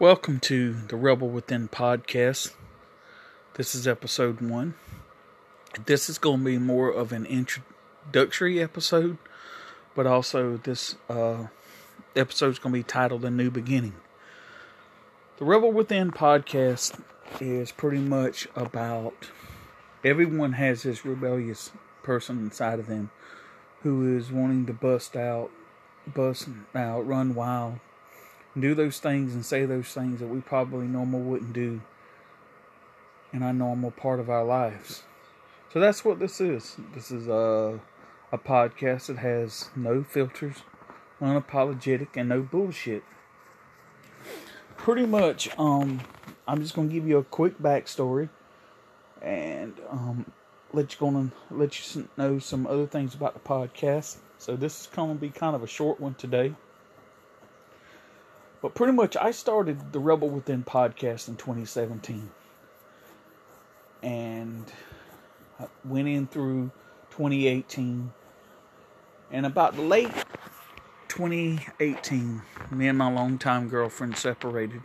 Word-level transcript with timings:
Welcome 0.00 0.38
to 0.42 0.74
the 0.74 0.94
Rebel 0.94 1.28
Within 1.28 1.66
podcast. 1.66 2.52
This 3.54 3.74
is 3.74 3.88
episode 3.88 4.40
one. 4.40 4.74
This 5.86 6.08
is 6.08 6.18
going 6.18 6.38
to 6.38 6.44
be 6.44 6.56
more 6.56 6.88
of 6.88 7.10
an 7.10 7.26
introductory 7.26 8.62
episode, 8.62 9.18
but 9.96 10.06
also 10.06 10.56
this 10.56 10.94
uh, 11.08 11.48
episode 12.14 12.50
is 12.50 12.58
going 12.60 12.74
to 12.74 12.78
be 12.78 12.84
titled 12.84 13.24
A 13.24 13.30
New 13.30 13.50
Beginning. 13.50 13.94
The 15.38 15.44
Rebel 15.44 15.72
Within 15.72 16.12
podcast 16.12 17.02
is 17.40 17.72
pretty 17.72 17.98
much 17.98 18.46
about 18.54 19.30
everyone 20.04 20.52
has 20.52 20.84
this 20.84 21.04
rebellious 21.04 21.72
person 22.04 22.38
inside 22.38 22.78
of 22.78 22.86
them 22.86 23.10
who 23.82 24.16
is 24.16 24.30
wanting 24.30 24.64
to 24.66 24.72
bust 24.72 25.16
out, 25.16 25.50
bust 26.06 26.46
out, 26.72 27.04
run 27.04 27.34
wild, 27.34 27.80
do 28.60 28.74
those 28.74 28.98
things 28.98 29.34
and 29.34 29.44
say 29.44 29.64
those 29.64 29.88
things 29.88 30.20
that 30.20 30.28
we 30.28 30.40
probably 30.40 30.86
normal 30.86 31.20
wouldn't 31.20 31.52
do 31.52 31.80
in 33.32 33.42
our 33.42 33.52
normal 33.52 33.90
part 33.90 34.20
of 34.20 34.30
our 34.30 34.44
lives. 34.44 35.02
So 35.72 35.80
that's 35.80 36.04
what 36.04 36.18
this 36.18 36.40
is. 36.40 36.76
This 36.94 37.10
is 37.10 37.28
a 37.28 37.80
a 38.30 38.38
podcast 38.38 39.06
that 39.06 39.18
has 39.18 39.70
no 39.74 40.02
filters, 40.02 40.56
unapologetic, 41.20 42.08
and 42.14 42.28
no 42.28 42.42
bullshit. 42.42 43.02
Pretty 44.76 45.06
much, 45.06 45.48
um, 45.58 46.00
I'm 46.46 46.60
just 46.62 46.74
gonna 46.74 46.88
give 46.88 47.06
you 47.06 47.18
a 47.18 47.24
quick 47.24 47.58
backstory, 47.58 48.28
and 49.22 49.74
um, 49.90 50.30
let 50.72 50.92
you 50.92 51.00
gonna 51.00 51.32
let 51.50 51.94
you 51.94 52.08
know 52.16 52.38
some 52.38 52.66
other 52.66 52.86
things 52.86 53.14
about 53.14 53.34
the 53.34 53.40
podcast. 53.40 54.18
So 54.38 54.56
this 54.56 54.82
is 54.82 54.86
gonna 54.86 55.14
be 55.14 55.30
kind 55.30 55.56
of 55.56 55.62
a 55.62 55.66
short 55.66 56.00
one 56.00 56.14
today. 56.14 56.54
But 58.60 58.74
pretty 58.74 58.92
much, 58.92 59.16
I 59.16 59.30
started 59.30 59.92
the 59.92 60.00
Rebel 60.00 60.28
Within 60.28 60.64
podcast 60.64 61.28
in 61.28 61.36
2017, 61.36 62.28
and 64.02 64.72
I 65.60 65.66
went 65.84 66.08
in 66.08 66.26
through 66.26 66.72
2018, 67.10 68.12
and 69.30 69.46
about 69.46 69.78
late 69.78 70.10
2018, 71.06 72.42
me 72.72 72.88
and 72.88 72.98
my 72.98 73.12
longtime 73.12 73.68
girlfriend 73.68 74.16
separated, 74.16 74.82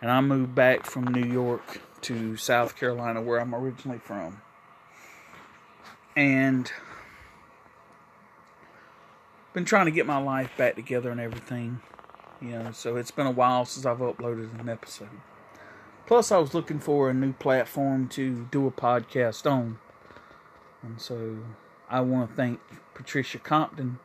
and 0.00 0.10
I 0.10 0.22
moved 0.22 0.54
back 0.54 0.86
from 0.86 1.04
New 1.04 1.30
York 1.30 1.82
to 2.02 2.38
South 2.38 2.76
Carolina, 2.76 3.20
where 3.20 3.40
I'm 3.40 3.54
originally 3.54 3.98
from, 3.98 4.40
and 6.16 6.72
been 9.52 9.66
trying 9.66 9.84
to 9.84 9.92
get 9.92 10.06
my 10.06 10.16
life 10.16 10.50
back 10.56 10.76
together 10.76 11.10
and 11.10 11.20
everything 11.20 11.80
you 12.40 12.50
know, 12.50 12.72
so 12.72 12.96
it's 12.96 13.10
been 13.10 13.26
a 13.26 13.30
while 13.30 13.64
since 13.64 13.86
I've 13.86 13.98
uploaded 13.98 14.58
an 14.58 14.68
episode. 14.68 15.08
Plus, 16.06 16.32
I 16.32 16.38
was 16.38 16.54
looking 16.54 16.80
for 16.80 17.08
a 17.10 17.14
new 17.14 17.32
platform 17.34 18.08
to 18.08 18.48
do 18.50 18.66
a 18.66 18.70
podcast 18.70 19.50
on. 19.50 19.78
And 20.82 21.00
so 21.00 21.38
I 21.88 22.00
want 22.00 22.30
to 22.30 22.36
thank 22.36 22.60
Patricia 22.94 23.38
Compton 23.38 23.98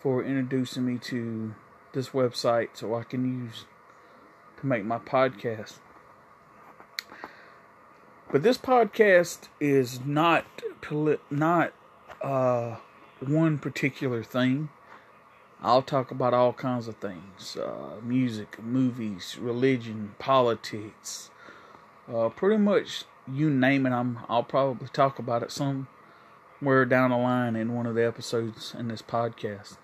for 0.00 0.22
introducing 0.22 0.84
me 0.84 0.98
to 0.98 1.54
this 1.92 2.10
website 2.10 2.70
so 2.74 2.94
I 2.94 3.02
can 3.02 3.44
use 3.44 3.64
to 4.60 4.66
make 4.66 4.84
my 4.84 4.98
podcast. 4.98 5.78
But 8.30 8.42
this 8.42 8.58
podcast 8.58 9.48
is 9.58 10.04
not 10.04 10.44
not 11.30 11.72
uh, 12.20 12.76
one 13.20 13.58
particular 13.58 14.22
thing. 14.22 14.68
I'll 15.60 15.82
talk 15.82 16.10
about 16.10 16.34
all 16.34 16.52
kinds 16.52 16.86
of 16.86 16.96
things 16.96 17.56
uh, 17.56 17.96
music, 18.02 18.62
movies, 18.62 19.36
religion, 19.40 20.14
politics. 20.18 21.30
Uh, 22.12 22.28
pretty 22.28 22.56
much 22.56 23.04
you 23.32 23.50
name 23.50 23.86
it, 23.86 23.90
I'm, 23.90 24.20
I'll 24.28 24.42
probably 24.42 24.88
talk 24.88 25.18
about 25.18 25.42
it 25.42 25.50
somewhere 25.50 26.84
down 26.84 27.10
the 27.10 27.16
line 27.16 27.56
in 27.56 27.74
one 27.74 27.86
of 27.86 27.94
the 27.94 28.06
episodes 28.06 28.74
in 28.78 28.88
this 28.88 29.02
podcast. 29.02 29.76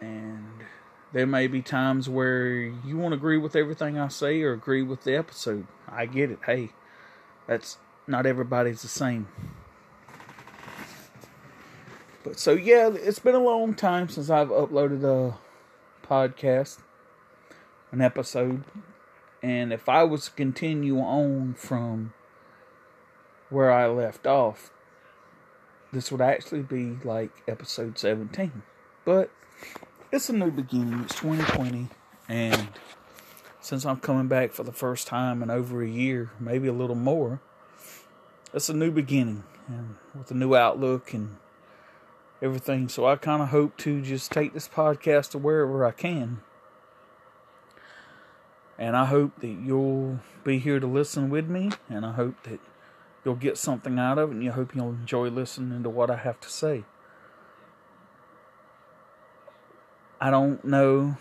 And 0.00 0.64
there 1.12 1.26
may 1.26 1.46
be 1.46 1.62
times 1.62 2.08
where 2.08 2.56
you 2.56 2.96
won't 2.96 3.14
agree 3.14 3.38
with 3.38 3.56
everything 3.56 3.98
I 3.98 4.08
say 4.08 4.42
or 4.42 4.52
agree 4.52 4.82
with 4.82 5.04
the 5.04 5.16
episode. 5.16 5.66
I 5.88 6.06
get 6.06 6.30
it. 6.30 6.40
Hey, 6.46 6.70
that's 7.46 7.78
not 8.06 8.26
everybody's 8.26 8.82
the 8.82 8.88
same. 8.88 9.28
But 12.24 12.40
so 12.40 12.52
yeah, 12.52 12.90
it's 12.92 13.18
been 13.18 13.34
a 13.34 13.38
long 13.38 13.74
time 13.74 14.08
since 14.08 14.30
I've 14.30 14.48
uploaded 14.48 15.04
a 15.04 15.36
podcast, 16.04 16.78
an 17.92 18.00
episode. 18.00 18.64
And 19.42 19.74
if 19.74 19.90
I 19.90 20.04
was 20.04 20.24
to 20.24 20.30
continue 20.30 20.98
on 20.98 21.52
from 21.52 22.14
where 23.50 23.70
I 23.70 23.86
left 23.88 24.26
off, 24.26 24.72
this 25.92 26.10
would 26.10 26.22
actually 26.22 26.62
be 26.62 26.96
like 27.04 27.30
episode 27.46 27.98
17. 27.98 28.62
But 29.04 29.30
it's 30.10 30.30
a 30.30 30.32
new 30.32 30.50
beginning. 30.50 31.00
It's 31.00 31.14
2020. 31.16 31.90
And 32.26 32.68
since 33.60 33.84
I'm 33.84 33.98
coming 33.98 34.28
back 34.28 34.52
for 34.52 34.62
the 34.62 34.72
first 34.72 35.06
time 35.06 35.42
in 35.42 35.50
over 35.50 35.82
a 35.82 35.88
year, 35.88 36.30
maybe 36.40 36.68
a 36.68 36.72
little 36.72 36.96
more, 36.96 37.42
it's 38.54 38.70
a 38.70 38.74
new 38.74 38.90
beginning. 38.90 39.44
And 39.68 39.96
with 40.16 40.30
a 40.30 40.34
new 40.34 40.54
outlook 40.54 41.12
and 41.12 41.36
everything. 42.44 42.88
So 42.88 43.06
I 43.06 43.16
kind 43.16 43.42
of 43.42 43.48
hope 43.48 43.76
to 43.78 44.02
just 44.02 44.30
take 44.30 44.52
this 44.52 44.68
podcast 44.68 45.30
to 45.30 45.38
wherever 45.38 45.84
I 45.86 45.92
can. 45.92 46.42
And 48.78 48.96
I 48.96 49.06
hope 49.06 49.40
that 49.40 49.48
you'll 49.48 50.20
be 50.44 50.58
here 50.58 50.78
to 50.78 50.86
listen 50.86 51.30
with 51.30 51.48
me. 51.48 51.70
And 51.88 52.04
I 52.04 52.12
hope 52.12 52.42
that 52.42 52.60
you'll 53.24 53.34
get 53.34 53.56
something 53.56 53.98
out 53.98 54.18
of 54.18 54.30
it. 54.30 54.36
And 54.36 54.48
I 54.48 54.52
hope 54.52 54.74
you'll 54.74 54.90
enjoy 54.90 55.28
listening 55.28 55.82
to 55.82 55.88
what 55.88 56.10
I 56.10 56.16
have 56.16 56.38
to 56.40 56.50
say. 56.50 56.84
I 60.20 60.30
don't 60.30 60.64
know 60.64 61.16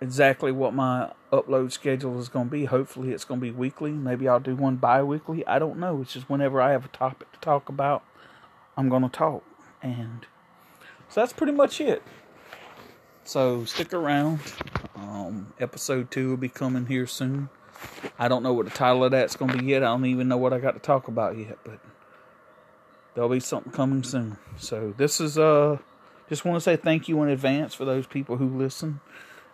exactly 0.00 0.52
what 0.52 0.74
my 0.74 1.12
upload 1.32 1.72
schedule 1.72 2.18
is 2.18 2.28
going 2.28 2.46
to 2.46 2.50
be. 2.50 2.64
Hopefully, 2.64 3.12
it's 3.12 3.24
going 3.24 3.40
to 3.40 3.44
be 3.44 3.50
weekly. 3.50 3.92
Maybe 3.92 4.28
I'll 4.28 4.40
do 4.40 4.56
one 4.56 4.76
bi 4.76 5.02
weekly. 5.02 5.46
I 5.46 5.58
don't 5.58 5.78
know. 5.78 6.00
It's 6.02 6.12
just 6.12 6.30
whenever 6.30 6.60
I 6.60 6.72
have 6.72 6.84
a 6.84 6.88
topic 6.88 7.32
to 7.32 7.40
talk 7.40 7.68
about, 7.68 8.02
I'm 8.76 8.88
going 8.88 9.02
to 9.02 9.08
talk. 9.08 9.44
And 9.82 10.26
so 11.08 11.20
that's 11.20 11.32
pretty 11.32 11.52
much 11.52 11.80
it. 11.80 12.02
So 13.24 13.64
stick 13.64 13.92
around. 13.92 14.40
Um, 14.94 15.52
episode 15.60 16.10
two 16.10 16.30
will 16.30 16.36
be 16.36 16.48
coming 16.48 16.86
here 16.86 17.06
soon. 17.06 17.48
I 18.18 18.28
don't 18.28 18.42
know 18.42 18.52
what 18.52 18.66
the 18.66 18.72
title 18.72 19.04
of 19.04 19.12
that's 19.12 19.36
going 19.36 19.52
to 19.52 19.58
be 19.58 19.66
yet. 19.66 19.82
I 19.82 19.86
don't 19.86 20.04
even 20.06 20.28
know 20.28 20.36
what 20.36 20.52
I 20.52 20.58
got 20.58 20.72
to 20.72 20.80
talk 20.80 21.08
about 21.08 21.38
yet, 21.38 21.58
but 21.64 21.80
there'll 23.14 23.30
be 23.30 23.40
something 23.40 23.72
coming 23.72 24.02
soon. 24.02 24.36
So 24.58 24.94
this 24.96 25.20
is 25.20 25.38
uh 25.38 25.78
just 26.28 26.44
want 26.44 26.56
to 26.56 26.60
say 26.60 26.76
thank 26.76 27.08
you 27.08 27.22
in 27.22 27.28
advance 27.28 27.74
for 27.74 27.84
those 27.84 28.06
people 28.06 28.36
who 28.36 28.48
listen 28.48 29.00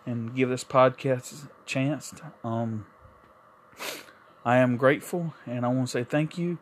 and 0.07 0.33
give 0.33 0.49
this 0.49 0.63
podcast 0.63 1.45
a 1.45 1.49
chance. 1.65 2.13
Um, 2.43 2.87
I 4.45 4.57
am 4.57 4.77
grateful, 4.77 5.33
and 5.45 5.65
I 5.65 5.67
want 5.67 5.87
to 5.87 5.91
say 5.91 6.03
thank 6.03 6.37
you. 6.37 6.57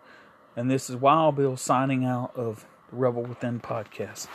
And 0.56 0.72
this 0.72 0.90
is 0.90 0.96
Wild 0.96 1.36
Bill 1.36 1.56
signing 1.56 2.04
out 2.04 2.36
of 2.36 2.66
the 2.90 2.96
Rebel 2.96 3.22
Within 3.22 3.60
podcast. 3.60 4.28